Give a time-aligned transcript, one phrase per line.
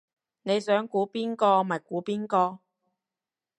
[0.41, 2.57] 你想估邊個咪估邊個